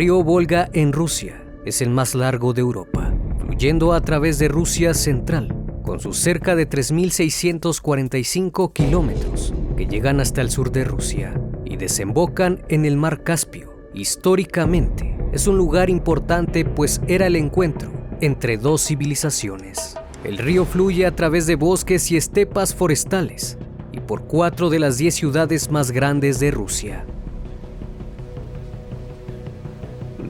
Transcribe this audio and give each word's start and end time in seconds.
Río 0.00 0.24
Volga 0.24 0.70
en 0.72 0.94
Rusia 0.94 1.44
es 1.66 1.82
el 1.82 1.90
más 1.90 2.14
largo 2.14 2.54
de 2.54 2.62
Europa, 2.62 3.12
fluyendo 3.38 3.92
a 3.92 4.00
través 4.00 4.38
de 4.38 4.48
Rusia 4.48 4.94
central, 4.94 5.54
con 5.82 6.00
sus 6.00 6.16
cerca 6.16 6.56
de 6.56 6.66
3.645 6.66 8.72
kilómetros 8.72 9.52
que 9.76 9.84
llegan 9.84 10.20
hasta 10.20 10.40
el 10.40 10.50
sur 10.50 10.72
de 10.72 10.84
Rusia 10.84 11.38
y 11.66 11.76
desembocan 11.76 12.62
en 12.70 12.86
el 12.86 12.96
mar 12.96 13.24
Caspio. 13.24 13.74
Históricamente, 13.92 15.18
es 15.34 15.46
un 15.46 15.58
lugar 15.58 15.90
importante 15.90 16.64
pues 16.64 17.02
era 17.06 17.26
el 17.26 17.36
encuentro 17.36 17.92
entre 18.22 18.56
dos 18.56 18.86
civilizaciones. 18.86 19.96
El 20.24 20.38
río 20.38 20.64
fluye 20.64 21.04
a 21.04 21.14
través 21.14 21.46
de 21.46 21.56
bosques 21.56 22.10
y 22.10 22.16
estepas 22.16 22.74
forestales 22.74 23.58
y 23.92 24.00
por 24.00 24.22
cuatro 24.22 24.70
de 24.70 24.78
las 24.78 24.96
diez 24.96 25.14
ciudades 25.14 25.70
más 25.70 25.90
grandes 25.90 26.40
de 26.40 26.52
Rusia. 26.52 27.04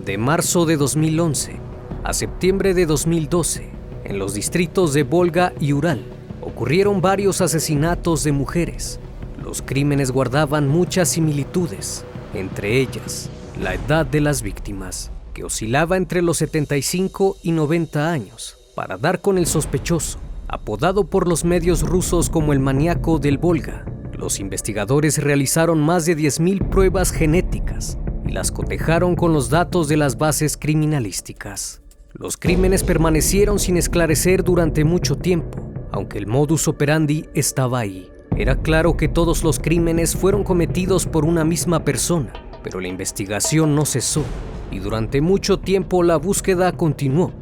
De 0.05 0.19
marzo 0.19 0.67
de 0.67 0.77
2011 0.77 1.71
a 2.03 2.15
septiembre 2.15 2.73
de 2.73 2.87
2012, 2.87 3.69
en 4.05 4.19
los 4.19 4.33
distritos 4.33 4.95
de 4.95 5.03
Volga 5.03 5.53
y 5.61 5.75
Ural, 5.75 6.03
ocurrieron 6.41 7.03
varios 7.03 7.43
asesinatos 7.43 8.25
de 8.25 8.33
mujeres. 8.33 8.99
Los 9.43 9.61
crímenes 9.61 10.11
guardaban 10.11 10.67
muchas 10.67 11.11
similitudes, 11.11 12.05
entre 12.33 12.79
ellas 12.79 13.29
la 13.61 13.75
edad 13.75 14.07
de 14.07 14.23
las 14.23 14.41
víctimas, 14.41 15.11
que 15.35 15.45
oscilaba 15.45 15.99
entre 15.99 16.23
los 16.23 16.39
75 16.39 17.37
y 17.43 17.53
90 17.53 18.11
años, 18.11 18.57
para 18.75 18.97
dar 18.97 19.21
con 19.21 19.37
el 19.37 19.45
sospechoso, 19.47 20.19
apodado 20.49 21.05
por 21.05 21.29
los 21.29 21.45
medios 21.45 21.83
rusos 21.83 22.31
como 22.31 22.55
el 22.55 22.61
maníaco 22.61 23.19
del 23.19 23.37
Volga. 23.37 23.85
Los 24.17 24.41
investigadores 24.41 25.23
realizaron 25.23 25.81
más 25.81 26.07
de 26.07 26.17
10.000 26.17 26.71
pruebas 26.71 27.13
genéticas 27.13 27.99
las 28.31 28.51
cotejaron 28.51 29.17
con 29.17 29.33
los 29.33 29.51
datos 29.51 29.89
de 29.89 29.97
las 29.97 30.17
bases 30.17 30.57
criminalísticas. 30.57 31.83
Los 32.13 32.37
crímenes 32.37 32.83
permanecieron 32.83 33.59
sin 33.59 33.77
esclarecer 33.77 34.43
durante 34.45 34.85
mucho 34.85 35.17
tiempo, 35.17 35.73
aunque 35.93 36.19
el 36.19 36.27
modus 36.27 36.69
operandi 36.69 37.27
estaba 37.35 37.81
ahí. 37.81 38.11
Era 38.37 38.57
claro 38.57 38.97
que 38.97 39.09
todos 39.09 39.43
los 39.43 39.59
crímenes 39.59 40.17
fueron 40.17 40.45
cometidos 40.45 41.07
por 41.07 41.25
una 41.25 41.45
misma 41.45 41.85
persona, 41.85 42.33
pero 42.63 42.81
la 42.81 42.89
investigación 42.89 43.75
no 43.75 43.85
cesó 43.85 44.25
y 44.71 44.79
durante 44.79 45.21
mucho 45.21 45.59
tiempo 45.59 46.03
la 46.03 46.17
búsqueda 46.17 46.73
continuó. 46.73 47.33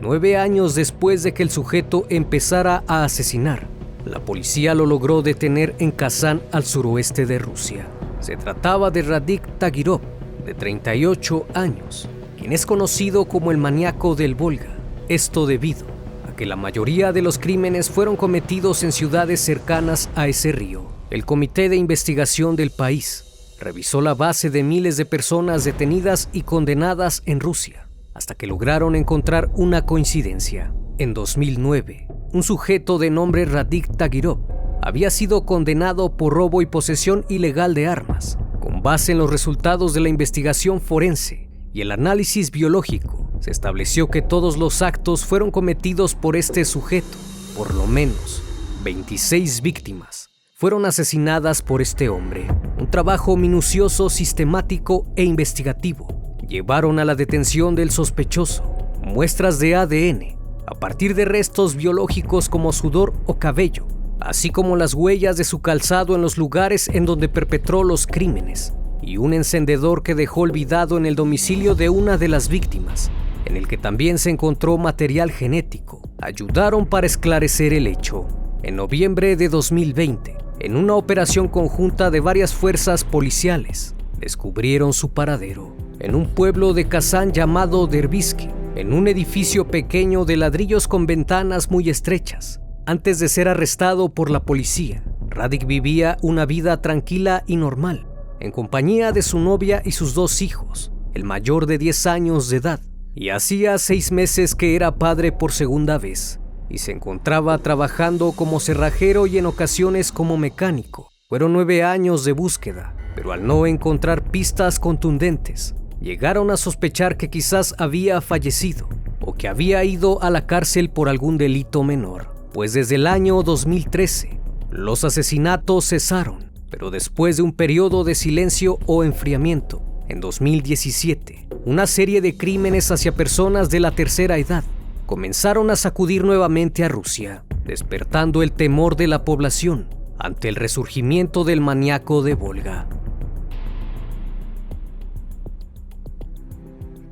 Nueve 0.00 0.36
años 0.36 0.74
después 0.74 1.22
de 1.22 1.32
que 1.32 1.42
el 1.42 1.50
sujeto 1.50 2.04
empezara 2.08 2.84
a 2.86 3.04
asesinar, 3.04 3.66
la 4.04 4.20
policía 4.20 4.74
lo 4.74 4.84
logró 4.84 5.22
detener 5.22 5.74
en 5.78 5.90
Kazán 5.90 6.42
al 6.52 6.64
suroeste 6.64 7.24
de 7.24 7.38
Rusia. 7.38 7.86
Se 8.20 8.36
trataba 8.36 8.90
de 8.90 9.02
Radik 9.02 9.42
Tagirov, 9.58 10.00
de 10.44 10.54
38 10.54 11.46
años, 11.54 12.08
quien 12.38 12.52
es 12.52 12.66
conocido 12.66 13.24
como 13.26 13.50
el 13.50 13.58
maníaco 13.58 14.14
del 14.14 14.34
Volga. 14.34 14.76
Esto 15.08 15.46
debido 15.46 15.86
a 16.28 16.36
que 16.36 16.46
la 16.46 16.56
mayoría 16.56 17.12
de 17.12 17.22
los 17.22 17.38
crímenes 17.38 17.90
fueron 17.90 18.16
cometidos 18.16 18.82
en 18.82 18.92
ciudades 18.92 19.40
cercanas 19.40 20.10
a 20.14 20.28
ese 20.28 20.52
río. 20.52 20.86
El 21.10 21.24
Comité 21.24 21.68
de 21.68 21.76
Investigación 21.76 22.56
del 22.56 22.70
país 22.70 23.24
revisó 23.60 24.00
la 24.00 24.14
base 24.14 24.50
de 24.50 24.62
miles 24.62 24.96
de 24.96 25.06
personas 25.06 25.64
detenidas 25.64 26.28
y 26.32 26.42
condenadas 26.42 27.22
en 27.24 27.40
Rusia, 27.40 27.88
hasta 28.12 28.34
que 28.34 28.46
lograron 28.46 28.94
encontrar 28.94 29.50
una 29.54 29.86
coincidencia. 29.86 30.74
En 30.98 31.14
2009, 31.14 32.08
un 32.32 32.42
sujeto 32.42 32.98
de 32.98 33.10
nombre 33.10 33.44
Radik 33.44 33.96
Tagirov 33.96 34.40
había 34.82 35.08
sido 35.10 35.46
condenado 35.46 36.16
por 36.16 36.34
robo 36.34 36.60
y 36.62 36.66
posesión 36.66 37.24
ilegal 37.28 37.74
de 37.74 37.86
armas, 37.86 38.38
base 38.84 39.12
en 39.12 39.18
los 39.18 39.30
resultados 39.30 39.94
de 39.94 40.00
la 40.00 40.10
investigación 40.10 40.78
forense 40.78 41.48
y 41.72 41.80
el 41.80 41.90
análisis 41.90 42.50
biológico, 42.50 43.30
se 43.40 43.50
estableció 43.50 44.10
que 44.10 44.20
todos 44.20 44.58
los 44.58 44.82
actos 44.82 45.24
fueron 45.24 45.50
cometidos 45.50 46.14
por 46.14 46.36
este 46.36 46.66
sujeto. 46.66 47.16
Por 47.56 47.72
lo 47.72 47.86
menos 47.86 48.42
26 48.84 49.62
víctimas 49.62 50.28
fueron 50.54 50.84
asesinadas 50.84 51.62
por 51.62 51.80
este 51.80 52.10
hombre. 52.10 52.46
Un 52.78 52.90
trabajo 52.90 53.38
minucioso, 53.38 54.10
sistemático 54.10 55.06
e 55.16 55.24
investigativo 55.24 56.36
llevaron 56.46 56.98
a 56.98 57.06
la 57.06 57.14
detención 57.14 57.74
del 57.74 57.90
sospechoso. 57.90 58.76
Muestras 59.02 59.58
de 59.60 59.76
ADN 59.76 60.36
a 60.66 60.74
partir 60.74 61.14
de 61.14 61.24
restos 61.24 61.74
biológicos 61.74 62.50
como 62.50 62.70
sudor 62.74 63.14
o 63.24 63.38
cabello 63.38 63.86
así 64.20 64.50
como 64.50 64.76
las 64.76 64.94
huellas 64.94 65.36
de 65.36 65.44
su 65.44 65.60
calzado 65.60 66.14
en 66.14 66.22
los 66.22 66.38
lugares 66.38 66.88
en 66.88 67.06
donde 67.06 67.28
perpetró 67.28 67.84
los 67.84 68.06
crímenes, 68.06 68.72
y 69.02 69.16
un 69.16 69.34
encendedor 69.34 70.02
que 70.02 70.14
dejó 70.14 70.42
olvidado 70.42 70.96
en 70.96 71.06
el 71.06 71.14
domicilio 71.14 71.74
de 71.74 71.88
una 71.88 72.16
de 72.16 72.28
las 72.28 72.48
víctimas, 72.48 73.10
en 73.44 73.56
el 73.56 73.68
que 73.68 73.76
también 73.76 74.18
se 74.18 74.30
encontró 74.30 74.78
material 74.78 75.30
genético, 75.30 76.02
ayudaron 76.20 76.86
para 76.86 77.06
esclarecer 77.06 77.74
el 77.74 77.86
hecho. 77.86 78.26
En 78.62 78.76
noviembre 78.76 79.36
de 79.36 79.48
2020, 79.48 80.36
en 80.60 80.76
una 80.76 80.94
operación 80.94 81.48
conjunta 81.48 82.10
de 82.10 82.20
varias 82.20 82.54
fuerzas 82.54 83.04
policiales, 83.04 83.94
descubrieron 84.18 84.92
su 84.92 85.10
paradero 85.10 85.76
en 85.98 86.14
un 86.14 86.26
pueblo 86.26 86.72
de 86.72 86.86
Kazán 86.86 87.32
llamado 87.32 87.86
Derbisky, 87.86 88.48
en 88.76 88.92
un 88.92 89.08
edificio 89.08 89.68
pequeño 89.68 90.24
de 90.24 90.36
ladrillos 90.36 90.88
con 90.88 91.06
ventanas 91.06 91.70
muy 91.70 91.88
estrechas, 91.88 92.60
antes 92.86 93.18
de 93.18 93.28
ser 93.28 93.48
arrestado 93.48 94.10
por 94.10 94.30
la 94.30 94.44
policía, 94.44 95.02
Radik 95.28 95.66
vivía 95.66 96.16
una 96.22 96.46
vida 96.46 96.80
tranquila 96.82 97.42
y 97.46 97.56
normal, 97.56 98.06
en 98.40 98.52
compañía 98.52 99.12
de 99.12 99.22
su 99.22 99.38
novia 99.38 99.82
y 99.84 99.92
sus 99.92 100.14
dos 100.14 100.42
hijos, 100.42 100.92
el 101.14 101.24
mayor 101.24 101.66
de 101.66 101.78
10 101.78 102.06
años 102.06 102.48
de 102.50 102.58
edad, 102.58 102.80
y 103.14 103.30
hacía 103.30 103.78
seis 103.78 104.12
meses 104.12 104.54
que 104.54 104.76
era 104.76 104.96
padre 104.96 105.32
por 105.32 105.52
segunda 105.52 105.98
vez, 105.98 106.40
y 106.68 106.78
se 106.78 106.92
encontraba 106.92 107.56
trabajando 107.58 108.32
como 108.32 108.60
cerrajero 108.60 109.26
y 109.26 109.38
en 109.38 109.46
ocasiones 109.46 110.12
como 110.12 110.36
mecánico. 110.36 111.08
Fueron 111.28 111.52
nueve 111.52 111.82
años 111.82 112.24
de 112.24 112.32
búsqueda, 112.32 112.94
pero 113.14 113.32
al 113.32 113.46
no 113.46 113.66
encontrar 113.66 114.30
pistas 114.30 114.78
contundentes, 114.78 115.74
llegaron 116.00 116.50
a 116.50 116.56
sospechar 116.56 117.16
que 117.16 117.30
quizás 117.30 117.74
había 117.78 118.20
fallecido 118.20 118.88
o 119.20 119.34
que 119.34 119.48
había 119.48 119.82
ido 119.84 120.22
a 120.22 120.30
la 120.30 120.46
cárcel 120.46 120.90
por 120.90 121.08
algún 121.08 121.38
delito 121.38 121.82
menor 121.82 122.33
pues 122.54 122.72
desde 122.72 122.94
el 122.94 123.08
año 123.08 123.42
2013 123.42 124.38
los 124.70 125.02
asesinatos 125.02 125.88
cesaron, 125.88 126.52
pero 126.70 126.92
después 126.92 127.36
de 127.36 127.42
un 127.42 127.52
periodo 127.52 128.04
de 128.04 128.14
silencio 128.14 128.78
o 128.86 129.02
enfriamiento, 129.02 129.82
en 130.08 130.20
2017, 130.20 131.48
una 131.64 131.88
serie 131.88 132.20
de 132.20 132.36
crímenes 132.36 132.92
hacia 132.92 133.12
personas 133.12 133.70
de 133.70 133.80
la 133.80 133.90
tercera 133.90 134.38
edad 134.38 134.62
comenzaron 135.04 135.68
a 135.70 135.76
sacudir 135.76 136.22
nuevamente 136.22 136.84
a 136.84 136.88
Rusia, 136.88 137.42
despertando 137.64 138.40
el 138.44 138.52
temor 138.52 138.94
de 138.94 139.08
la 139.08 139.24
población 139.24 139.88
ante 140.16 140.48
el 140.48 140.54
resurgimiento 140.54 141.42
del 141.42 141.60
maníaco 141.60 142.22
de 142.22 142.34
Volga. 142.34 142.86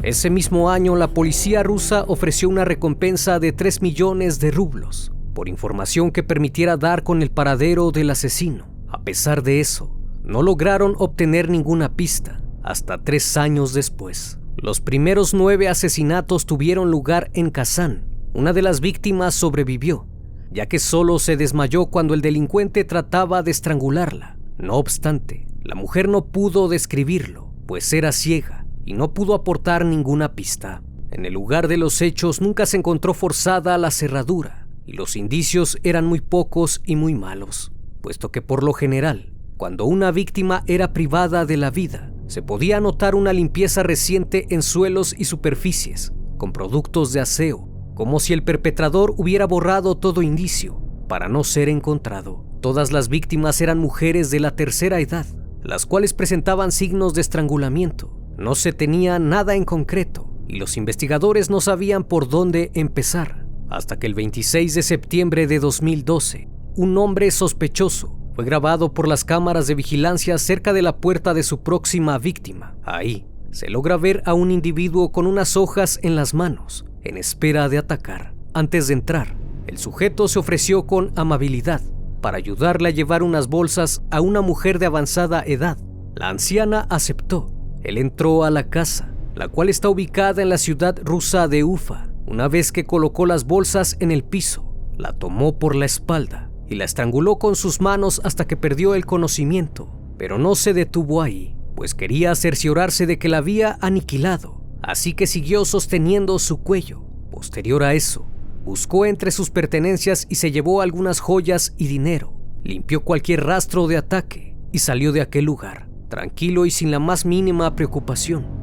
Ese 0.05 0.31
mismo 0.31 0.71
año, 0.71 0.95
la 0.95 1.09
policía 1.09 1.65
rusa 1.65 2.05
ofreció 2.07 2.49
una 2.49 2.65
recompensa 2.65 3.41
de 3.41 3.53
3 3.53 3.83
millones 3.83 4.39
de 4.39 4.53
rublos 4.53 5.13
por 5.33 5.49
información 5.49 6.11
que 6.11 6.23
permitiera 6.23 6.77
dar 6.77 7.03
con 7.03 7.23
el 7.23 7.31
paradero 7.31 7.91
del 7.91 8.11
asesino. 8.11 8.67
A 8.89 9.03
pesar 9.03 9.43
de 9.43 9.61
eso, 9.61 9.95
no 10.23 10.43
lograron 10.43 10.95
obtener 10.99 11.49
ninguna 11.49 11.95
pista 11.95 12.41
hasta 12.63 13.03
tres 13.03 13.37
años 13.37 13.73
después. 13.73 14.39
Los 14.57 14.81
primeros 14.81 15.35
nueve 15.35 15.69
asesinatos 15.69 16.47
tuvieron 16.47 16.91
lugar 16.91 17.31
en 17.35 17.51
Kazán, 17.51 18.05
una 18.35 18.53
de 18.53 18.63
las 18.63 18.81
víctimas 18.81 19.35
sobrevivió, 19.35 20.07
ya 20.51 20.67
que 20.67 20.79
solo 20.79 21.19
se 21.19 21.37
desmayó 21.37 21.87
cuando 21.87 22.15
el 22.15 22.21
delincuente 22.21 22.85
trataba 22.85 23.43
de 23.43 23.51
estrangularla. 23.51 24.37
No 24.59 24.75
obstante, 24.75 25.47
la 25.63 25.75
mujer 25.75 26.09
no 26.09 26.27
pudo 26.27 26.69
describirlo, 26.69 27.51
pues 27.67 27.93
era 27.93 28.13
ciega 28.13 28.67
y 28.85 28.93
no 28.93 29.13
pudo 29.15 29.35
aportar 29.35 29.85
ninguna 29.85 30.35
pista. 30.35 30.83
En 31.11 31.27
el 31.27 31.33
lugar 31.33 31.67
de 31.69 31.79
los 31.79 32.01
hechos 32.01 32.41
nunca 32.41 32.67
se 32.67 32.77
encontró 32.77 33.15
forzada 33.15 33.77
la 33.79 33.91
cerradura 33.91 34.62
y 34.87 34.93
los 34.93 35.17
indicios 35.17 35.79
eran 35.83 36.07
muy 36.07 36.21
pocos 36.21 36.81
y 36.85 36.97
muy 36.97 37.15
malos, 37.15 37.73
puesto 38.01 38.31
que 38.31 38.43
por 38.43 38.63
lo 38.63 38.73
general, 38.73 39.33
cuando 39.57 39.85
una 39.85 40.11
víctima 40.11 40.65
era 40.67 40.93
privada 40.93 41.45
de 41.47 41.57
la 41.57 41.71
vida, 41.71 42.13
se 42.27 42.43
podía 42.43 42.81
notar 42.81 43.15
una 43.15 43.33
limpieza 43.33 43.83
reciente 43.83 44.47
en 44.51 44.63
suelos 44.63 45.15
y 45.17 45.25
superficies, 45.25 46.13
con 46.39 46.53
productos 46.53 47.13
de 47.13 47.21
aseo, 47.21 47.69
como 47.95 48.21
si 48.21 48.33
el 48.33 48.43
perpetrador 48.43 49.15
hubiera 49.17 49.47
borrado 49.47 49.97
todo 49.97 50.23
indicio 50.23 50.81
para 51.09 51.29
no 51.29 51.45
ser 51.45 51.69
encontrado. 51.69 52.45
Todas 52.61 52.91
las 52.91 53.09
víctimas 53.09 53.61
eran 53.61 53.79
mujeres 53.79 54.31
de 54.31 54.41
la 54.41 54.57
tercera 54.57 54.99
edad, 55.01 55.27
las 55.63 55.85
cuales 55.85 56.15
presentaban 56.15 56.73
signos 56.73 57.13
de 57.15 57.21
estrangulamiento. 57.21 58.19
No 58.39 58.55
se 58.55 58.73
tenía 58.73 59.19
nada 59.19 59.55
en 59.55 59.65
concreto 59.65 60.33
y 60.49 60.57
los 60.57 60.77
investigadores 60.77 61.51
no 61.51 61.61
sabían 61.61 62.05
por 62.05 62.29
dónde 62.29 62.71
empezar, 62.75 63.42
hasta 63.73 63.99
que 63.99 64.07
el 64.07 64.15
26 64.15 64.75
de 64.75 64.83
septiembre 64.83 65.47
de 65.47 65.59
2012, 65.59 66.49
un 66.77 66.99
hombre 66.99 67.31
sospechoso 67.31 68.15
fue 68.35 68.45
grabado 68.45 68.93
por 68.93 69.09
las 69.09 69.25
cámaras 69.25 69.67
de 69.67 69.75
vigilancia 69.75 70.39
cerca 70.39 70.73
de 70.73 70.83
la 70.83 70.99
puerta 70.99 71.35
de 71.35 71.43
su 71.43 71.63
próxima 71.63 72.19
víctima. 72.19 72.75
Ahí 72.85 73.27
se 73.51 73.69
logra 73.69 73.97
ver 73.97 74.23
a 74.27 74.35
un 74.35 74.51
individuo 74.51 75.11
con 75.13 75.27
unas 75.27 75.57
hojas 75.57 75.99
en 76.03 76.17
las 76.17 76.33
manos, 76.35 76.85
en 77.03 77.17
espera 77.17 77.69
de 77.69 77.79
atacar. 77.79 78.35
Antes 78.55 78.89
de 78.89 78.95
entrar, 78.95 79.37
el 79.67 79.79
sujeto 79.79 80.29
se 80.29 80.39
ofreció 80.39 80.87
con 80.87 81.13
amabilidad 81.17 81.83
para 82.21 82.39
ayudarle 82.39 82.91
a 82.91 82.93
llevar 82.93 83.23
unas 83.23 83.49
bolsas 83.49 84.03
a 84.11 84.21
una 84.21 84.43
mujer 84.43 84.79
de 84.79 84.87
avanzada 84.87 85.43
edad. 85.47 85.79
La 86.15 86.29
anciana 86.29 86.87
aceptó. 86.91 87.51
Él 87.83 87.99
entró 87.99 88.45
a 88.45 88.51
la 88.51 88.69
casa, 88.69 89.13
la 89.35 89.49
cual 89.49 89.69
está 89.69 89.89
ubicada 89.89 90.43
en 90.43 90.51
la 90.51 90.59
ciudad 90.59 90.99
rusa 91.03 91.49
de 91.49 91.65
Ufa. 91.65 92.12
Una 92.27 92.49
vez 92.49 92.73
que 92.73 92.85
colocó 92.85 93.27
las 93.27 93.45
bolsas 93.45 93.97
en 94.01 94.11
el 94.11 94.25
piso, 94.25 94.75
la 94.97 95.13
tomó 95.13 95.59
por 95.59 95.75
la 95.75 95.87
espalda 95.87 96.51
y 96.69 96.77
la 96.77 96.85
estranguló 96.85 97.39
con 97.39 97.57
sus 97.57 97.81
manos 97.81 98.21
hasta 98.25 98.47
que 98.47 98.57
perdió 98.57 98.95
el 98.95 99.05
conocimiento, 99.05 99.91
pero 100.17 100.39
no 100.39 100.55
se 100.55 100.73
detuvo 100.73 101.21
ahí, 101.21 101.57
pues 101.75 101.95
quería 101.95 102.35
cerciorarse 102.35 103.07
de 103.07 103.19
que 103.19 103.29
la 103.29 103.39
había 103.39 103.77
aniquilado, 103.81 104.63
así 104.83 105.15
que 105.15 105.27
siguió 105.27 105.65
sosteniendo 105.65 106.39
su 106.39 106.63
cuello. 106.63 107.03
Posterior 107.31 107.83
a 107.83 107.95
eso, 107.95 108.27
buscó 108.65 109.05
entre 109.05 109.31
sus 109.31 109.51
pertenencias 109.51 110.27
y 110.29 110.37
se 110.37 110.53
llevó 110.53 110.81
algunas 110.81 111.21
joyas 111.21 111.75
y 111.77 111.89
dinero, 111.89 112.35
limpió 112.63 113.03
cualquier 113.03 113.45
rastro 113.45 113.89
de 113.89 113.97
ataque 113.97 114.57
y 114.71 114.79
salió 114.79 115.13
de 115.13 115.23
aquel 115.23 115.45
lugar, 115.45 115.89
tranquilo 116.09 116.67
y 116.67 116.71
sin 116.71 116.91
la 116.91 117.01
más 117.01 117.27
mínima 117.27 117.75
preocupación. 117.75 118.62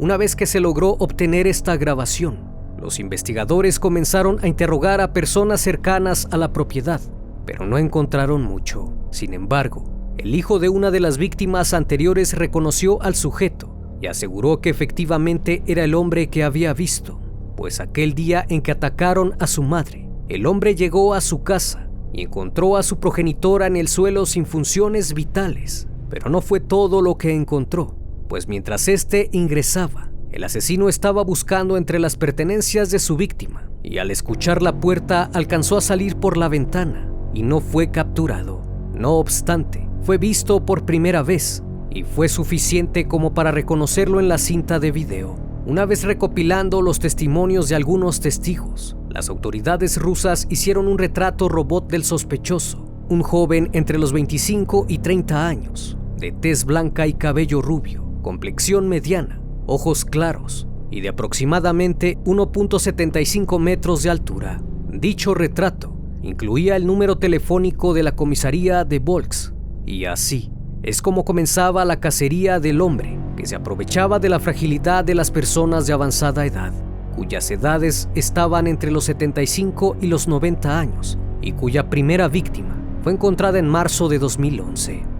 Una 0.00 0.16
vez 0.16 0.34
que 0.34 0.46
se 0.46 0.58
logró 0.58 0.96
obtener 0.98 1.46
esta 1.46 1.76
grabación, 1.76 2.38
los 2.80 2.98
investigadores 2.98 3.78
comenzaron 3.78 4.38
a 4.42 4.48
interrogar 4.48 5.00
a 5.00 5.12
personas 5.12 5.60
cercanas 5.60 6.26
a 6.32 6.36
la 6.36 6.52
propiedad, 6.52 7.00
pero 7.46 7.64
no 7.64 7.78
encontraron 7.78 8.42
mucho. 8.42 8.92
Sin 9.12 9.34
embargo, 9.34 9.84
el 10.18 10.34
hijo 10.34 10.58
de 10.58 10.68
una 10.68 10.90
de 10.90 10.98
las 10.98 11.16
víctimas 11.16 11.74
anteriores 11.74 12.32
reconoció 12.36 13.00
al 13.02 13.14
sujeto 13.14 13.72
y 14.00 14.08
aseguró 14.08 14.60
que 14.60 14.70
efectivamente 14.70 15.62
era 15.66 15.84
el 15.84 15.94
hombre 15.94 16.26
que 16.26 16.42
había 16.42 16.74
visto, 16.74 17.20
pues 17.56 17.78
aquel 17.78 18.14
día 18.14 18.44
en 18.48 18.62
que 18.62 18.72
atacaron 18.72 19.36
a 19.38 19.46
su 19.46 19.62
madre, 19.62 20.08
el 20.28 20.46
hombre 20.46 20.74
llegó 20.74 21.14
a 21.14 21.20
su 21.20 21.44
casa 21.44 21.88
y 22.12 22.22
encontró 22.22 22.76
a 22.76 22.82
su 22.82 22.98
progenitora 22.98 23.68
en 23.68 23.76
el 23.76 23.86
suelo 23.86 24.26
sin 24.26 24.44
funciones 24.44 25.14
vitales. 25.14 25.86
Pero 26.10 26.30
no 26.30 26.40
fue 26.40 26.60
todo 26.60 27.00
lo 27.00 27.16
que 27.16 27.32
encontró, 27.32 27.96
pues 28.28 28.48
mientras 28.48 28.88
éste 28.88 29.28
ingresaba, 29.32 30.10
el 30.32 30.44
asesino 30.44 30.88
estaba 30.88 31.22
buscando 31.22 31.76
entre 31.76 31.98
las 31.98 32.16
pertenencias 32.16 32.90
de 32.90 32.98
su 32.98 33.16
víctima 33.16 33.68
y 33.82 33.98
al 33.98 34.10
escuchar 34.10 34.62
la 34.62 34.80
puerta 34.80 35.30
alcanzó 35.32 35.76
a 35.76 35.80
salir 35.80 36.16
por 36.16 36.36
la 36.36 36.48
ventana 36.48 37.08
y 37.32 37.42
no 37.42 37.60
fue 37.60 37.90
capturado. 37.90 38.62
No 38.94 39.12
obstante, 39.14 39.88
fue 40.02 40.18
visto 40.18 40.64
por 40.64 40.84
primera 40.84 41.22
vez 41.22 41.62
y 41.90 42.02
fue 42.02 42.28
suficiente 42.28 43.06
como 43.06 43.34
para 43.34 43.52
reconocerlo 43.52 44.20
en 44.20 44.28
la 44.28 44.38
cinta 44.38 44.80
de 44.80 44.90
video. 44.90 45.36
Una 45.66 45.86
vez 45.86 46.04
recopilando 46.04 46.82
los 46.82 46.98
testimonios 46.98 47.68
de 47.68 47.76
algunos 47.76 48.20
testigos, 48.20 48.96
las 49.08 49.28
autoridades 49.28 49.96
rusas 49.96 50.46
hicieron 50.50 50.88
un 50.88 50.98
retrato 50.98 51.48
robot 51.48 51.88
del 51.88 52.04
sospechoso, 52.04 52.84
un 53.08 53.22
joven 53.22 53.70
entre 53.72 53.98
los 53.98 54.12
25 54.12 54.86
y 54.88 54.98
30 54.98 55.46
años, 55.46 55.96
de 56.18 56.32
tez 56.32 56.64
blanca 56.64 57.06
y 57.06 57.14
cabello 57.14 57.62
rubio, 57.62 58.03
complexión 58.24 58.88
mediana, 58.88 59.40
ojos 59.66 60.04
claros 60.04 60.66
y 60.90 61.02
de 61.02 61.10
aproximadamente 61.10 62.18
1.75 62.24 63.60
metros 63.60 64.02
de 64.02 64.10
altura. 64.10 64.60
Dicho 64.90 65.34
retrato 65.34 65.94
incluía 66.22 66.74
el 66.74 66.86
número 66.86 67.18
telefónico 67.18 67.92
de 67.92 68.02
la 68.02 68.16
comisaría 68.16 68.84
de 68.84 68.98
Volks 68.98 69.52
y 69.84 70.06
así 70.06 70.50
es 70.82 71.02
como 71.02 71.24
comenzaba 71.24 71.84
la 71.84 72.00
cacería 72.00 72.60
del 72.60 72.80
hombre 72.80 73.18
que 73.36 73.46
se 73.46 73.56
aprovechaba 73.56 74.18
de 74.18 74.30
la 74.30 74.40
fragilidad 74.40 75.04
de 75.04 75.14
las 75.14 75.30
personas 75.30 75.86
de 75.86 75.92
avanzada 75.92 76.46
edad, 76.46 76.72
cuyas 77.14 77.50
edades 77.50 78.08
estaban 78.14 78.66
entre 78.66 78.90
los 78.90 79.04
75 79.04 79.98
y 80.00 80.06
los 80.06 80.28
90 80.28 80.78
años 80.78 81.18
y 81.42 81.52
cuya 81.52 81.90
primera 81.90 82.28
víctima 82.28 82.74
fue 83.02 83.12
encontrada 83.12 83.58
en 83.58 83.68
marzo 83.68 84.08
de 84.08 84.18
2011. 84.18 85.13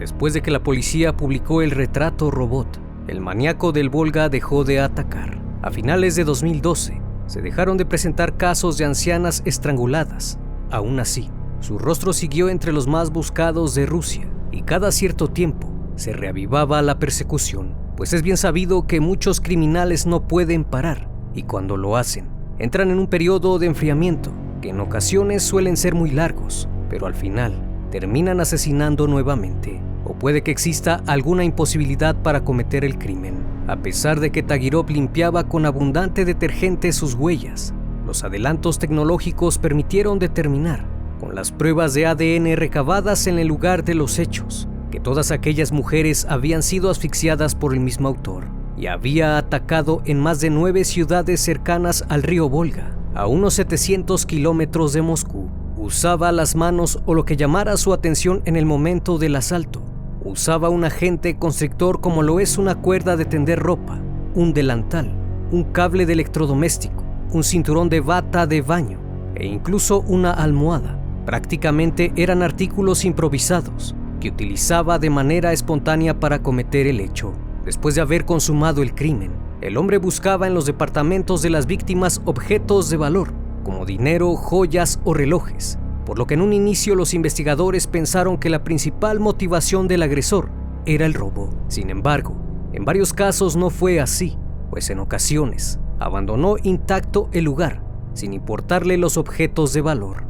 Después 0.00 0.32
de 0.32 0.40
que 0.40 0.50
la 0.50 0.62
policía 0.62 1.14
publicó 1.14 1.60
el 1.60 1.72
retrato 1.72 2.30
robot, 2.30 2.80
el 3.06 3.20
maníaco 3.20 3.70
del 3.70 3.90
Volga 3.90 4.30
dejó 4.30 4.64
de 4.64 4.80
atacar. 4.80 5.38
A 5.60 5.70
finales 5.70 6.16
de 6.16 6.24
2012, 6.24 7.02
se 7.26 7.42
dejaron 7.42 7.76
de 7.76 7.84
presentar 7.84 8.38
casos 8.38 8.78
de 8.78 8.86
ancianas 8.86 9.42
estranguladas. 9.44 10.38
Aún 10.70 11.00
así, 11.00 11.28
su 11.60 11.78
rostro 11.78 12.14
siguió 12.14 12.48
entre 12.48 12.72
los 12.72 12.86
más 12.86 13.10
buscados 13.10 13.74
de 13.74 13.84
Rusia 13.84 14.26
y 14.50 14.62
cada 14.62 14.90
cierto 14.90 15.28
tiempo 15.28 15.70
se 15.96 16.14
reavivaba 16.14 16.80
la 16.80 16.98
persecución, 16.98 17.74
pues 17.94 18.14
es 18.14 18.22
bien 18.22 18.38
sabido 18.38 18.86
que 18.86 19.00
muchos 19.00 19.38
criminales 19.38 20.06
no 20.06 20.26
pueden 20.26 20.64
parar 20.64 21.10
y 21.34 21.42
cuando 21.42 21.76
lo 21.76 21.98
hacen, 21.98 22.26
entran 22.58 22.90
en 22.90 22.98
un 23.00 23.06
periodo 23.06 23.58
de 23.58 23.66
enfriamiento 23.66 24.32
que 24.62 24.70
en 24.70 24.80
ocasiones 24.80 25.42
suelen 25.42 25.76
ser 25.76 25.94
muy 25.94 26.10
largos, 26.10 26.70
pero 26.88 27.04
al 27.04 27.14
final 27.14 27.52
terminan 27.90 28.40
asesinando 28.40 29.06
nuevamente 29.06 29.82
puede 30.14 30.42
que 30.42 30.50
exista 30.50 31.02
alguna 31.06 31.44
imposibilidad 31.44 32.16
para 32.16 32.44
cometer 32.44 32.84
el 32.84 32.98
crimen. 32.98 33.34
A 33.66 33.76
pesar 33.76 34.20
de 34.20 34.30
que 34.30 34.42
Tagirov 34.42 34.90
limpiaba 34.90 35.44
con 35.44 35.66
abundante 35.66 36.24
detergente 36.24 36.92
sus 36.92 37.14
huellas, 37.14 37.74
los 38.06 38.24
adelantos 38.24 38.78
tecnológicos 38.78 39.58
permitieron 39.58 40.18
determinar, 40.18 40.84
con 41.20 41.34
las 41.34 41.52
pruebas 41.52 41.94
de 41.94 42.06
ADN 42.06 42.56
recabadas 42.56 43.26
en 43.26 43.38
el 43.38 43.46
lugar 43.46 43.84
de 43.84 43.94
los 43.94 44.18
hechos, 44.18 44.68
que 44.90 45.00
todas 45.00 45.30
aquellas 45.30 45.70
mujeres 45.70 46.26
habían 46.28 46.62
sido 46.62 46.90
asfixiadas 46.90 47.54
por 47.54 47.74
el 47.74 47.80
mismo 47.80 48.08
autor 48.08 48.44
y 48.76 48.86
había 48.86 49.36
atacado 49.36 50.02
en 50.06 50.18
más 50.18 50.40
de 50.40 50.50
nueve 50.50 50.84
ciudades 50.84 51.40
cercanas 51.40 52.04
al 52.08 52.22
río 52.22 52.48
Volga, 52.48 52.96
a 53.14 53.26
unos 53.26 53.54
700 53.54 54.24
kilómetros 54.24 54.92
de 54.94 55.02
Moscú. 55.02 55.50
Usaba 55.76 56.32
las 56.32 56.56
manos 56.56 57.00
o 57.04 57.14
lo 57.14 57.24
que 57.24 57.36
llamara 57.36 57.76
su 57.76 57.92
atención 57.92 58.42
en 58.46 58.56
el 58.56 58.66
momento 58.66 59.18
del 59.18 59.36
asalto 59.36 59.89
Usaba 60.22 60.68
un 60.68 60.84
agente 60.84 61.38
constrictor 61.38 62.02
como 62.02 62.22
lo 62.22 62.40
es 62.40 62.58
una 62.58 62.74
cuerda 62.74 63.16
de 63.16 63.24
tender 63.24 63.58
ropa, 63.58 63.98
un 64.34 64.52
delantal, 64.52 65.14
un 65.50 65.64
cable 65.64 66.04
de 66.04 66.12
electrodoméstico, 66.12 67.02
un 67.32 67.42
cinturón 67.42 67.88
de 67.88 68.00
bata 68.00 68.46
de 68.46 68.60
baño 68.60 69.00
e 69.34 69.46
incluso 69.46 70.00
una 70.00 70.32
almohada. 70.32 71.00
Prácticamente 71.24 72.12
eran 72.16 72.42
artículos 72.42 73.06
improvisados 73.06 73.94
que 74.20 74.28
utilizaba 74.28 74.98
de 74.98 75.08
manera 75.08 75.54
espontánea 75.54 76.20
para 76.20 76.42
cometer 76.42 76.86
el 76.86 77.00
hecho. 77.00 77.32
Después 77.64 77.94
de 77.94 78.02
haber 78.02 78.26
consumado 78.26 78.82
el 78.82 78.94
crimen, 78.94 79.32
el 79.62 79.78
hombre 79.78 79.96
buscaba 79.96 80.46
en 80.46 80.52
los 80.52 80.66
departamentos 80.66 81.40
de 81.40 81.48
las 81.48 81.64
víctimas 81.64 82.20
objetos 82.26 82.90
de 82.90 82.98
valor, 82.98 83.32
como 83.64 83.86
dinero, 83.86 84.36
joyas 84.36 85.00
o 85.04 85.14
relojes, 85.14 85.78
por 86.10 86.18
lo 86.18 86.26
que 86.26 86.34
en 86.34 86.40
un 86.40 86.52
inicio 86.52 86.96
los 86.96 87.14
investigadores 87.14 87.86
pensaron 87.86 88.36
que 88.36 88.50
la 88.50 88.64
principal 88.64 89.20
motivación 89.20 89.86
del 89.86 90.02
agresor 90.02 90.50
era 90.84 91.06
el 91.06 91.14
robo. 91.14 91.50
Sin 91.68 91.88
embargo, 91.88 92.34
en 92.72 92.84
varios 92.84 93.12
casos 93.12 93.54
no 93.54 93.70
fue 93.70 94.00
así, 94.00 94.36
pues 94.70 94.90
en 94.90 94.98
ocasiones 94.98 95.78
abandonó 96.00 96.56
intacto 96.64 97.28
el 97.30 97.44
lugar 97.44 97.84
sin 98.12 98.32
importarle 98.32 98.96
los 98.96 99.16
objetos 99.16 99.72
de 99.72 99.82
valor. 99.82 100.24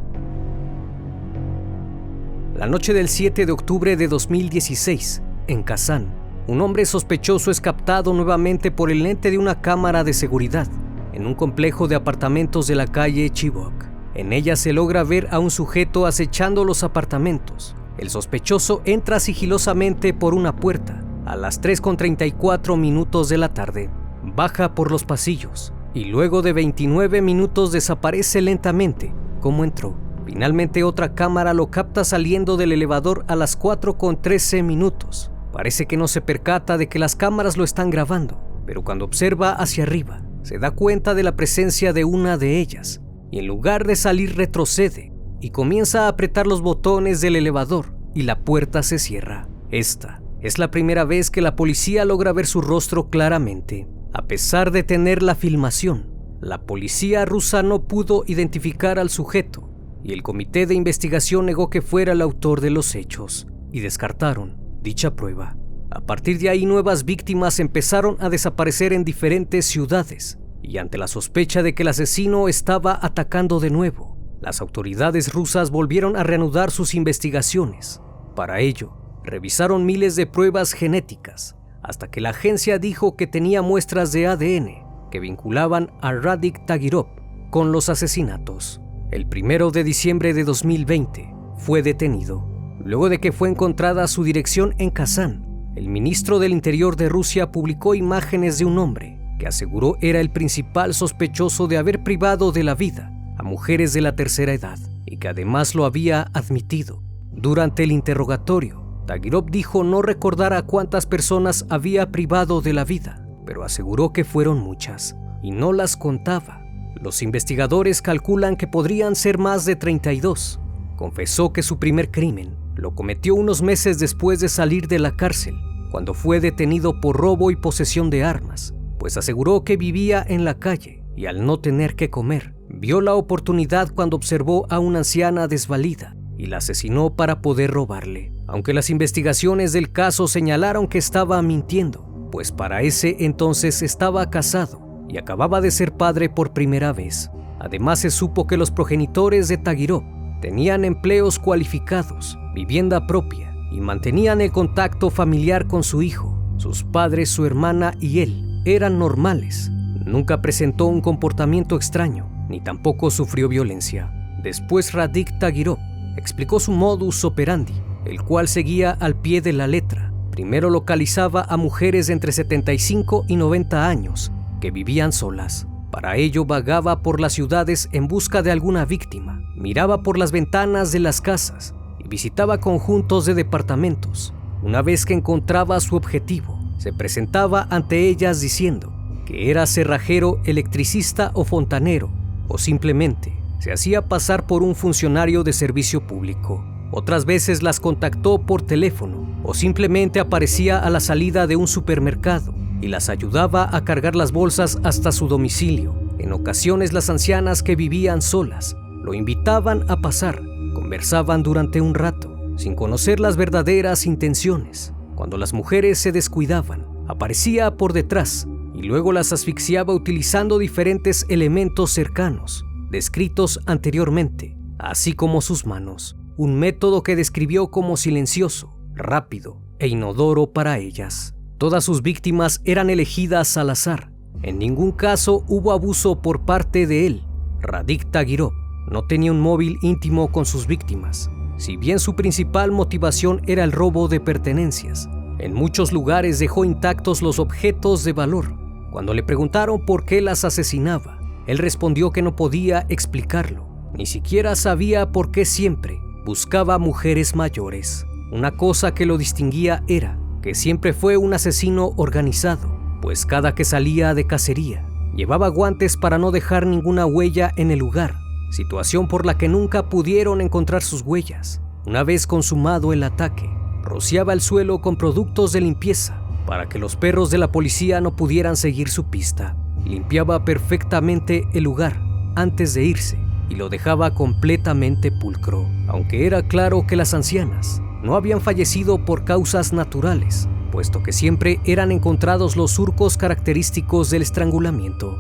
La 2.55 2.67
noche 2.67 2.93
del 2.93 3.09
7 3.09 3.47
de 3.47 3.53
octubre 3.53 3.97
de 3.97 4.07
2016, 4.07 5.23
en 5.47 5.63
Kazán, 5.63 6.13
un 6.47 6.61
hombre 6.61 6.85
sospechoso 6.85 7.51
es 7.51 7.63
captado 7.63 8.13
nuevamente 8.13 8.71
por 8.71 8.91
el 8.91 9.03
lente 9.03 9.31
de 9.31 9.39
una 9.39 9.63
cámara 9.63 10.05
de 10.05 10.13
seguridad 10.13 10.69
en 11.15 11.27
un 11.27 11.35
complejo 11.35 11.89
de 11.89 11.95
apartamentos 11.95 12.67
de 12.67 12.75
la 12.75 12.87
calle 12.87 13.31
Chibok. 13.31 13.90
En 14.15 14.33
ella 14.33 14.57
se 14.57 14.73
logra 14.73 15.05
ver 15.05 15.29
a 15.31 15.39
un 15.39 15.51
sujeto 15.51 16.07
acechando 16.07 16.65
los 16.65 16.83
apartamentos. 16.83 17.77
El 17.97 18.11
sospechoso 18.11 18.83
entra 18.85 19.21
sigilosamente 19.21 20.13
por 20.13 20.35
una 20.35 20.57
puerta 20.57 21.05
a 21.27 21.37
las 21.37 21.63
3.34 21.63 22.77
minutos 22.77 23.29
de 23.29 23.39
la 23.39 23.55
tarde. 23.55 23.91
Baja 24.23 24.75
por 24.75 24.91
los 24.91 25.05
pasillos 25.05 25.73
y 25.95 26.07
luego 26.07 26.43
de 26.43 26.53
29 26.53 27.23
minutos 27.23 27.73
desaparece 27.73 28.41
lentamente 28.41 29.13
como 29.41 29.65
entró. 29.65 29.97
Finalmente 30.27 30.85
otra 30.85 31.15
cámara 31.15 31.55
lo 31.55 31.71
capta 31.71 32.05
saliendo 32.05 32.57
del 32.57 32.73
elevador 32.73 33.25
a 33.29 33.37
las 33.37 33.59
4.13 33.59 34.63
minutos. 34.63 35.31
Parece 35.53 35.87
que 35.87 35.97
no 35.97 36.09
se 36.09 36.21
percata 36.21 36.79
de 36.79 36.89
que 36.89 36.99
las 36.99 37.17
cámaras 37.17 37.57
lo 37.57 37.65
están 37.65 37.91
grabando, 37.91 38.41
pero 38.67 38.83
cuando 38.83 39.05
observa 39.05 39.53
hacia 39.53 39.85
arriba, 39.85 40.23
se 40.43 40.59
da 40.59 40.71
cuenta 40.71 41.15
de 41.15 41.23
la 41.23 41.37
presencia 41.37 41.93
de 41.93 42.05
una 42.05 42.37
de 42.37 42.61
ellas 42.61 43.01
y 43.31 43.39
en 43.39 43.47
lugar 43.47 43.87
de 43.87 43.97
salir 43.97 44.37
retrocede 44.37 45.13
y 45.41 45.51
comienza 45.51 46.05
a 46.05 46.09
apretar 46.09 46.47
los 46.47 46.63
botones 46.63 47.21
del 47.21 47.37
elevador 47.37 47.95
y 48.15 48.23
la 48.23 48.41
puerta 48.41 48.83
se 48.83 48.99
cierra. 48.99 49.49
Esta 49.71 50.23
es 50.41 50.59
la 50.59 50.71
primera 50.71 51.05
vez 51.05 51.31
que 51.31 51.41
la 51.41 51.57
policía 51.57 52.05
logra 52.05 52.33
ver 52.33 52.47
su 52.47 52.61
rostro 52.61 53.09
claramente. 53.09 53.89
A 54.13 54.27
pesar 54.27 54.73
de 54.73 54.83
tener 54.83 55.23
la 55.23 55.35
filmación, 55.35 56.11
la 56.41 56.63
policía 56.63 57.25
rusa 57.25 57.63
no 57.63 57.87
pudo 57.87 58.25
identificar 58.27 58.99
al 58.99 59.11
sujeto 59.11 59.71
y 60.03 60.13
el 60.13 60.23
comité 60.23 60.67
de 60.67 60.75
investigación 60.75 61.47
negó 61.47 61.71
que 61.71 61.83
fuera 61.83 62.13
el 62.13 62.23
autor 62.23 62.61
de 62.61 62.71
los 62.71 62.95
hechos 62.95 63.47
y 63.71 63.81
descartaron 63.81 64.59
dicha 64.83 65.15
prueba. 65.15 65.57
A 65.91 66.01
partir 66.01 66.39
de 66.39 66.49
ahí 66.49 66.67
nuevas 66.67 67.05
víctimas 67.05 67.61
empezaron 67.61 68.17
a 68.21 68.31
desaparecer 68.31 68.93
en 68.93 69.05
diferentes 69.05 69.67
ciudades 69.67 70.40
y 70.63 70.79
ante 70.79 70.99
la 70.99 71.09
sospecha 71.09 71.63
de 71.63 71.75
que 71.75 71.83
el 71.83 71.89
asesino 71.89 72.49
estaba 72.49 72.99
atacando 73.01 73.61
de 73.61 73.71
nuevo, 73.71 74.17
las 74.41 74.61
autoridades 74.61 75.33
rusas 75.33 75.71
volvieron 75.71 76.17
a 76.17 76.23
reanudar 76.23 76.71
sus 76.71 76.95
investigaciones. 76.95 78.01
Para 78.35 78.61
ello, 78.61 78.93
revisaron 79.25 79.85
miles 79.85 80.17
de 80.17 80.27
pruebas 80.27 80.73
genéticas 80.73 81.57
hasta 81.83 82.11
que 82.11 82.21
la 82.21 82.31
agencia 82.31 82.79
dijo 82.79 83.17
que 83.17 83.27
tenía 83.27 83.63
muestras 83.63 84.13
de 84.13 84.27
ADN 84.27 84.91
que 85.11 85.21
vinculaban 85.21 85.91
a 86.01 86.13
Radik 86.13 86.65
Tagirov 86.67 87.09
con 87.51 87.73
los 87.73 87.89
asesinatos. 87.89 88.81
El 89.11 89.27
primero 89.27 89.71
de 89.71 89.83
diciembre 89.83 90.33
de 90.35 90.45
2020 90.45 91.35
fue 91.57 91.83
detenido. 91.83 92.47
Luego 92.85 93.09
de 93.09 93.19
que 93.19 93.33
fue 93.33 93.49
encontrada 93.49 94.07
su 94.07 94.25
dirección 94.25 94.75
en 94.79 94.91
Kazán, 94.91 95.73
el 95.75 95.89
ministro 95.89 96.39
del 96.39 96.53
Interior 96.53 96.97
de 96.97 97.09
Rusia 97.09 97.51
publicó 97.51 97.95
imágenes 97.95 98.59
de 98.59 98.65
un 98.65 98.79
hombre 98.79 99.20
que 99.41 99.49
aseguró 99.49 99.97
era 100.03 100.21
el 100.21 100.31
principal 100.31 100.93
sospechoso 100.93 101.67
de 101.67 101.79
haber 101.79 102.05
privado 102.05 102.53
de 102.53 102.63
la 102.63 102.75
vida 102.75 103.11
a 103.39 103.43
mujeres 103.43 103.95
de 103.95 104.03
la 104.03 104.15
tercera 104.15 104.53
edad 104.53 104.79
y 105.07 105.17
que 105.17 105.29
además 105.29 105.75
lo 105.75 105.87
había 105.87 106.31
admitido. 106.35 107.03
Durante 107.33 107.83
el 107.83 107.91
interrogatorio, 107.91 109.03
Tagirov 109.07 109.51
dijo 109.51 109.83
no 109.83 110.03
recordar 110.03 110.53
a 110.53 110.63
cuántas 110.63 111.07
personas 111.07 111.65
había 111.71 112.13
privado 112.13 112.61
de 112.61 112.75
la 112.75 112.85
vida, 112.85 113.27
pero 113.47 113.65
aseguró 113.65 114.13
que 114.13 114.25
fueron 114.25 114.61
muchas 114.61 115.17
y 115.43 115.53
no 115.53 115.73
las 115.73 115.97
contaba. 115.97 116.63
Los 117.01 117.23
investigadores 117.23 118.03
calculan 118.03 118.57
que 118.57 118.67
podrían 118.67 119.17
ser 119.17 119.39
más 119.39 119.65
de 119.65 119.75
32. 119.75 120.61
Confesó 120.97 121.55
que 121.55 121.63
su 121.63 121.79
primer 121.79 122.11
crimen 122.11 122.57
lo 122.77 122.95
cometió 122.95 123.35
unos 123.35 123.63
meses 123.63 123.99
después 123.99 124.39
de 124.41 124.51
salir 124.51 124.87
de 124.87 124.99
la 124.99 125.17
cárcel, 125.17 125.55
cuando 125.91 126.13
fue 126.13 126.41
detenido 126.41 127.01
por 127.01 127.17
robo 127.17 127.51
y 127.51 127.57
posesión 127.57 128.11
de 128.11 128.23
armas, 128.23 128.75
pues 129.01 129.17
aseguró 129.17 129.65
que 129.65 129.79
vivía 129.79 130.23
en 130.29 130.45
la 130.45 130.59
calle 130.59 131.03
y 131.17 131.25
al 131.25 131.45
no 131.45 131.59
tener 131.59 131.97
que 131.97 132.11
comer, 132.11 132.55
vio 132.69 133.01
la 133.01 133.15
oportunidad 133.15 133.93
cuando 133.95 134.17
observó 134.17 134.67
a 134.69 134.79
una 134.79 134.99
anciana 134.99 135.49
desvalida 135.49 136.15
y 136.37 136.47
la 136.47 136.59
asesinó 136.59 137.17
para 137.17 137.41
poder 137.41 137.71
robarle, 137.71 138.33
aunque 138.47 138.75
las 138.75 138.91
investigaciones 138.91 139.73
del 139.73 139.91
caso 139.91 140.29
señalaron 140.29 140.87
que 140.87 140.99
estaba 140.99 141.41
mintiendo 141.41 142.29
pues 142.31 142.53
para 142.53 142.83
ese 142.83 143.17
entonces 143.21 143.83
estaba 143.83 144.29
casado 144.31 144.81
y 145.09 145.17
acababa 145.17 145.63
de 145.63 145.71
ser 145.71 145.93
padre 145.93 146.29
por 146.29 146.53
primera 146.53 146.93
vez. 146.93 147.31
Además 147.59 148.01
se 148.01 148.11
supo 148.11 148.47
que 148.47 148.59
los 148.59 148.71
progenitores 148.71 149.49
de 149.49 149.57
Tagirov 149.57 150.05
tenían 150.41 150.85
empleos 150.85 151.39
cualificados, 151.39 152.39
vivienda 152.55 153.07
propia 153.07 153.53
y 153.73 153.81
mantenían 153.81 154.43
el 154.43 154.53
contacto 154.53 155.11
familiar 155.11 155.67
con 155.67 155.83
su 155.83 156.03
hijo. 156.03 156.37
Sus 156.59 156.85
padres, 156.85 157.31
su 157.31 157.47
hermana 157.47 157.95
y 157.99 158.21
él 158.21 158.50
eran 158.65 158.99
normales. 158.99 159.71
Nunca 160.05 160.43
presentó 160.43 160.87
un 160.87 161.01
comportamiento 161.01 161.77
extraño, 161.77 162.29
ni 162.49 162.61
tampoco 162.61 163.11
sufrió 163.11 163.49
violencia. 163.49 164.13
Después 164.43 164.93
Radik 164.93 165.39
Tagirov 165.39 165.79
explicó 166.17 166.61
su 166.61 166.73
modus 166.73 167.25
operandi, 167.25 167.75
el 168.05 168.23
cual 168.23 168.49
seguía 168.49 168.91
al 168.93 169.17
pie 169.17 169.41
de 169.41 169.53
la 169.53 169.67
letra 169.67 170.11
Primero 170.31 170.71
localizaba 170.71 171.45
a 171.49 171.57
mujeres 171.57 172.09
entre 172.09 172.31
75 172.31 173.25
y 173.27 173.37
90 173.37 173.89
años 173.89 174.33
que 174.61 174.71
vivían 174.71 175.13
solas. 175.13 175.67
Para 175.91 176.17
ello 176.17 176.45
vagaba 176.45 177.03
por 177.03 177.21
las 177.21 177.33
ciudades 177.33 177.89
en 177.93 178.07
busca 178.07 178.43
de 178.43 178.53
alguna 178.53 178.85
víctima, 178.85 179.43
miraba 179.57 180.03
por 180.03 180.19
las 180.19 180.31
ventanas 180.31 180.93
de 180.93 181.01
las 181.01 181.21
casas 181.21 181.75
y 181.99 182.07
visitaba 182.07 182.59
conjuntos 182.59 183.27
de 183.27 183.35
departamentos. 183.35 184.33
Una 184.63 184.83
vez 184.83 185.05
que 185.05 185.15
encontraba 185.15 185.81
su 185.81 185.97
objetivo, 185.97 186.60
se 186.81 186.95
presentaba 186.95 187.67
ante 187.69 188.09
ellas 188.09 188.41
diciendo 188.41 188.91
que 189.27 189.51
era 189.51 189.67
cerrajero, 189.67 190.41
electricista 190.47 191.31
o 191.35 191.45
fontanero, 191.45 192.11
o 192.49 192.57
simplemente 192.57 193.35
se 193.59 193.71
hacía 193.71 194.09
pasar 194.09 194.47
por 194.47 194.63
un 194.63 194.75
funcionario 194.75 195.45
de 195.45 195.53
servicio 195.53 196.07
público. 196.07 196.65
Otras 196.91 197.27
veces 197.27 197.63
las 197.63 197.81
contactó 197.81 198.39
por 198.39 198.63
teléfono 198.63 199.29
o 199.45 199.53
simplemente 199.53 200.21
aparecía 200.21 200.79
a 200.79 200.89
la 200.89 201.01
salida 201.01 201.47
de 201.47 201.57
un 201.57 201.69
supermercado 201.69 202.55
y 202.81 202.89
las 202.89 203.11
ayudaba 203.11 203.69
a 203.77 203.85
cargar 203.85 204.17
las 204.17 204.33
bolsas 204.33 204.79
hasta 204.83 205.13
su 205.13 205.29
domicilio. 205.29 205.95
En 206.19 206.33
ocasiones 206.33 206.95
las 206.95 207.11
ancianas 207.11 207.63
que 207.63 207.77
vivían 207.77 208.23
solas 208.23 208.75
lo 209.03 209.13
invitaban 209.13 209.85
a 209.91 210.01
pasar, 210.01 210.41
conversaban 210.73 211.43
durante 211.43 211.83
un 211.83 211.95
rato, 211.95 212.35
sin 212.57 212.75
conocer 212.75 213.21
las 213.21 213.37
verdaderas 213.37 214.07
intenciones. 214.07 214.95
Cuando 215.21 215.37
las 215.37 215.53
mujeres 215.53 215.99
se 215.99 216.13
descuidaban, 216.13 216.87
aparecía 217.07 217.77
por 217.77 217.93
detrás 217.93 218.49
y 218.75 218.85
luego 218.85 219.13
las 219.13 219.35
asfixiaba 219.35 219.93
utilizando 219.93 220.57
diferentes 220.57 221.27
elementos 221.29 221.91
cercanos, 221.91 222.65
descritos 222.91 223.61
anteriormente, 223.67 224.57
así 224.79 225.13
como 225.13 225.43
sus 225.43 225.67
manos 225.67 226.17
un 226.39 226.59
método 226.59 227.03
que 227.03 227.17
describió 227.17 227.71
como 227.71 227.99
silencioso, 227.99 228.75
rápido 228.95 229.61
e 229.79 229.89
inodoro 229.89 230.55
para 230.55 230.79
ellas. 230.79 231.35
Todas 231.59 231.85
sus 231.85 232.01
víctimas 232.01 232.63
eran 232.65 232.89
elegidas 232.89 233.59
al 233.59 233.69
azar. 233.69 234.11
En 234.41 234.59
ningún 234.59 234.91
caso 234.91 235.45
hubo 235.49 235.73
abuso 235.73 236.23
por 236.23 236.47
parte 236.47 236.87
de 236.87 237.07
él. 237.07 237.27
Radik 237.61 238.11
Tagirov 238.11 238.53
no 238.91 239.07
tenía 239.07 239.33
un 239.33 239.41
móvil 239.41 239.77
íntimo 239.83 240.33
con 240.33 240.47
sus 240.47 240.67
víctimas, 240.67 241.29
si 241.61 241.77
bien 241.77 241.99
su 241.99 242.17
principal 242.17 242.73
motivación 242.73 243.43
era 243.47 243.65
el 243.65 243.73
robo 243.73 244.09
de 244.09 244.19
pertenencias. 244.19 245.11
En 245.39 245.53
muchos 245.53 245.93
lugares 245.93 246.39
dejó 246.39 246.65
intactos 246.65 247.21
los 247.21 247.39
objetos 247.39 248.03
de 248.03 248.15
valor. 248.15 248.55
Cuando 248.91 249.13
le 249.13 249.23
preguntaron 249.23 249.85
por 249.85 250.07
qué 250.07 250.23
las 250.23 250.45
asesinaba, 250.45 251.19
él 251.47 251.59
respondió 251.59 252.13
que 252.13 252.23
no 252.23 252.35
podía 252.35 252.87
explicarlo. 252.89 253.69
Ni 253.93 254.07
siquiera 254.07 254.57
sabía 254.57 255.13
por 255.13 255.31
qué 255.31 255.45
siempre 255.45 256.01
buscaba 256.25 256.79
mujeres 256.79 257.37
mayores. 257.37 258.07
Una 258.33 258.57
cosa 258.57 258.95
que 258.95 259.05
lo 259.05 259.19
distinguía 259.19 259.83
era 259.87 260.19
que 260.41 260.55
siempre 260.55 260.95
fue 260.95 261.19
un 261.19 261.35
asesino 261.35 261.93
organizado, 261.99 262.75
pues 263.03 263.27
cada 263.27 263.55
que 263.55 263.65
salía 263.65 264.15
de 264.15 264.27
cacería 264.27 264.87
llevaba 265.15 265.49
guantes 265.49 265.99
para 265.99 266.17
no 266.17 266.31
dejar 266.31 266.67
ninguna 266.67 267.05
huella 267.05 267.53
en 267.57 267.71
el 267.71 267.81
lugar, 267.81 268.15
situación 268.51 269.09
por 269.09 269.27
la 269.27 269.39
que 269.39 269.49
nunca 269.49 269.89
pudieron 269.89 270.41
encontrar 270.41 270.83
sus 270.83 271.03
huellas. 271.03 271.61
Una 271.87 272.05
vez 272.05 272.27
consumado 272.27 272.93
el 272.93 273.03
ataque, 273.03 273.49
rociaba 273.83 274.33
el 274.33 274.41
suelo 274.41 274.81
con 274.81 274.97
productos 274.97 275.53
de 275.53 275.63
limpieza 275.63 276.21
para 276.47 276.69
que 276.69 276.81
los 276.81 276.97
perros 276.97 277.31
de 277.31 277.39
la 277.39 277.53
policía 277.53 278.01
no 278.01 278.17
pudieran 278.17 278.57
seguir 278.57 278.89
su 278.89 279.05
pista. 279.05 279.57
Limpiaba 279.85 280.45
perfectamente 280.45 281.49
el 281.53 281.65
lugar 281.65 282.03
antes 282.35 282.75
de 282.75 282.85
irse 282.85 283.19
y 283.49 283.55
lo 283.55 283.69
dejaba 283.69 284.15
completamente 284.15 285.13
pulcro, 285.13 285.69
aunque 285.89 286.27
era 286.27 286.43
claro 286.43 286.87
que 286.87 286.97
las 286.97 287.15
ancianas 287.15 287.81
no 288.03 288.17
habían 288.17 288.41
fallecido 288.41 289.05
por 289.05 289.25
causas 289.25 289.73
naturales, 289.73 290.49
puesto 290.73 291.03
que 291.03 291.13
siempre 291.13 291.61
eran 291.65 291.93
encontrados 291.93 292.57
los 292.57 292.73
surcos 292.73 293.17
característicos 293.17 294.11
del 294.11 294.23
estrangulamiento. 294.23 295.19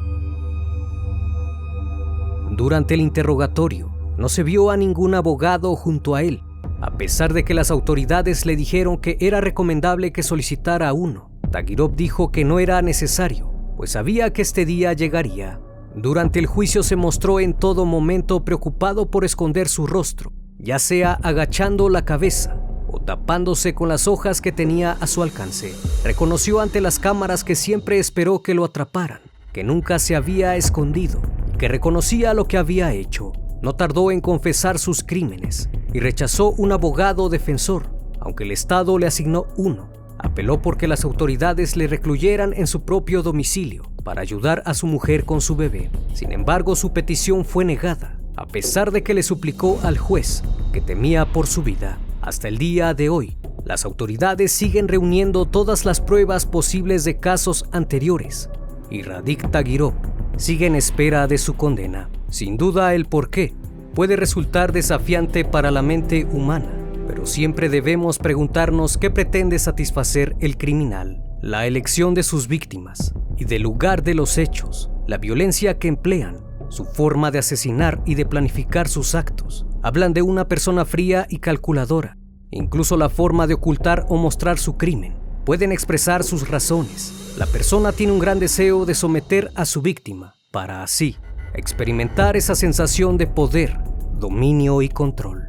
Durante 2.60 2.92
el 2.92 3.00
interrogatorio, 3.00 3.90
no 4.18 4.28
se 4.28 4.42
vio 4.42 4.68
a 4.70 4.76
ningún 4.76 5.14
abogado 5.14 5.74
junto 5.76 6.14
a 6.14 6.22
él, 6.22 6.42
A 6.82 6.98
pesar 6.98 7.32
de 7.32 7.42
que 7.42 7.54
las 7.54 7.70
autoridades 7.70 8.44
le 8.44 8.54
dijeron 8.54 8.98
que 8.98 9.16
era 9.18 9.40
recomendable 9.40 10.12
que 10.12 10.22
solicitara 10.22 10.92
uno, 10.92 11.30
Tagirov 11.50 11.96
dijo 11.96 12.30
que 12.30 12.44
no 12.44 12.58
era 12.58 12.82
necesario, 12.82 13.50
pues 13.78 13.92
sabía 13.92 14.34
que 14.34 14.42
este 14.42 14.66
día 14.66 14.92
llegaría. 14.92 15.58
Durante 15.94 16.38
el 16.38 16.44
juicio 16.44 16.82
se 16.82 16.96
mostró 16.96 17.40
en 17.40 17.54
todo 17.54 17.86
momento 17.86 18.44
preocupado 18.44 19.10
por 19.10 19.24
esconder 19.24 19.66
su 19.66 19.86
rostro, 19.86 20.30
ya 20.58 20.78
sea 20.78 21.14
agachando 21.22 21.88
la 21.88 22.04
cabeza 22.04 22.60
o 22.88 23.00
tapándose 23.00 23.72
con 23.72 23.88
las 23.88 24.06
hojas 24.06 24.42
que 24.42 24.52
tenía 24.52 24.98
a 25.00 25.06
su 25.06 25.22
alcance. 25.22 25.74
Reconoció 26.04 26.60
ante 26.60 26.82
las 26.82 26.98
cámaras 26.98 27.42
que 27.42 27.54
siempre 27.54 27.98
esperó 27.98 28.42
que 28.42 28.52
lo 28.52 28.66
atraparan, 28.66 29.20
que 29.54 29.64
nunca 29.64 29.98
se 29.98 30.14
había 30.14 30.56
escondido 30.56 31.22
que 31.60 31.68
reconocía 31.68 32.32
lo 32.32 32.46
que 32.46 32.56
había 32.56 32.94
hecho. 32.94 33.34
No 33.60 33.74
tardó 33.74 34.10
en 34.10 34.22
confesar 34.22 34.78
sus 34.78 35.04
crímenes 35.04 35.68
y 35.92 36.00
rechazó 36.00 36.52
un 36.52 36.72
abogado 36.72 37.28
defensor, 37.28 37.90
aunque 38.18 38.44
el 38.44 38.52
Estado 38.52 38.96
le 38.96 39.06
asignó 39.06 39.44
uno. 39.58 39.90
Apeló 40.16 40.62
porque 40.62 40.88
las 40.88 41.04
autoridades 41.04 41.76
le 41.76 41.86
recluyeran 41.86 42.54
en 42.54 42.66
su 42.66 42.86
propio 42.86 43.22
domicilio 43.22 43.82
para 44.02 44.22
ayudar 44.22 44.62
a 44.64 44.72
su 44.72 44.86
mujer 44.86 45.26
con 45.26 45.42
su 45.42 45.54
bebé. 45.54 45.90
Sin 46.14 46.32
embargo, 46.32 46.76
su 46.76 46.94
petición 46.94 47.44
fue 47.44 47.66
negada, 47.66 48.18
a 48.36 48.46
pesar 48.46 48.90
de 48.90 49.02
que 49.02 49.12
le 49.12 49.22
suplicó 49.22 49.80
al 49.82 49.98
juez 49.98 50.42
que 50.72 50.80
temía 50.80 51.30
por 51.30 51.46
su 51.46 51.62
vida. 51.62 51.98
Hasta 52.22 52.48
el 52.48 52.56
día 52.56 52.94
de 52.94 53.10
hoy, 53.10 53.36
las 53.66 53.84
autoridades 53.84 54.50
siguen 54.50 54.88
reuniendo 54.88 55.44
todas 55.44 55.84
las 55.84 56.00
pruebas 56.00 56.46
posibles 56.46 57.04
de 57.04 57.18
casos 57.18 57.66
anteriores 57.70 58.48
y 58.90 59.02
Radik 59.02 59.50
Tagirov 59.50 60.09
sigue 60.40 60.66
en 60.66 60.74
espera 60.74 61.26
de 61.26 61.38
su 61.38 61.54
condena. 61.54 62.10
Sin 62.28 62.56
duda 62.56 62.94
el 62.94 63.06
porqué 63.06 63.54
puede 63.94 64.16
resultar 64.16 64.72
desafiante 64.72 65.44
para 65.44 65.70
la 65.70 65.82
mente 65.82 66.26
humana, 66.32 66.72
pero 67.06 67.26
siempre 67.26 67.68
debemos 67.68 68.18
preguntarnos 68.18 68.98
qué 68.98 69.10
pretende 69.10 69.58
satisfacer 69.58 70.36
el 70.40 70.56
criminal, 70.56 71.22
la 71.42 71.66
elección 71.66 72.14
de 72.14 72.22
sus 72.22 72.48
víctimas 72.48 73.14
y 73.36 73.44
del 73.44 73.62
lugar 73.62 74.02
de 74.02 74.14
los 74.14 74.38
hechos, 74.38 74.90
la 75.06 75.18
violencia 75.18 75.78
que 75.78 75.88
emplean, 75.88 76.38
su 76.68 76.84
forma 76.84 77.30
de 77.30 77.38
asesinar 77.38 78.02
y 78.06 78.14
de 78.14 78.26
planificar 78.26 78.88
sus 78.88 79.14
actos, 79.14 79.66
Hablan 79.82 80.12
de 80.12 80.20
una 80.20 80.46
persona 80.46 80.84
fría 80.84 81.26
y 81.30 81.38
calculadora. 81.38 82.18
Incluso 82.50 82.98
la 82.98 83.08
forma 83.08 83.46
de 83.46 83.54
ocultar 83.54 84.04
o 84.10 84.18
mostrar 84.18 84.58
su 84.58 84.76
crimen. 84.76 85.16
Pueden 85.44 85.72
expresar 85.72 86.22
sus 86.22 86.48
razones. 86.48 87.34
La 87.38 87.46
persona 87.46 87.92
tiene 87.92 88.12
un 88.12 88.18
gran 88.18 88.38
deseo 88.38 88.84
de 88.84 88.94
someter 88.94 89.50
a 89.54 89.64
su 89.64 89.82
víctima 89.82 90.34
para 90.50 90.82
así 90.82 91.16
experimentar 91.54 92.36
esa 92.36 92.54
sensación 92.54 93.16
de 93.16 93.26
poder, 93.26 93.78
dominio 94.18 94.82
y 94.82 94.88
control. 94.88 95.48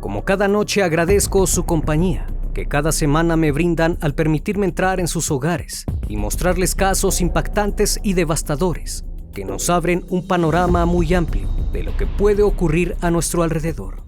Como 0.00 0.24
cada 0.24 0.48
noche 0.48 0.82
agradezco 0.82 1.46
su 1.46 1.64
compañía, 1.64 2.26
que 2.54 2.66
cada 2.66 2.92
semana 2.92 3.36
me 3.36 3.52
brindan 3.52 3.98
al 4.00 4.14
permitirme 4.14 4.66
entrar 4.66 5.00
en 5.00 5.08
sus 5.08 5.30
hogares 5.30 5.84
y 6.08 6.16
mostrarles 6.16 6.74
casos 6.74 7.20
impactantes 7.20 8.00
y 8.02 8.14
devastadores 8.14 9.04
que 9.32 9.44
nos 9.44 9.70
abren 9.70 10.04
un 10.08 10.26
panorama 10.26 10.86
muy 10.86 11.14
amplio 11.14 11.48
de 11.72 11.82
lo 11.82 11.96
que 11.96 12.06
puede 12.06 12.42
ocurrir 12.42 12.96
a 13.00 13.10
nuestro 13.10 13.42
alrededor. 13.42 14.07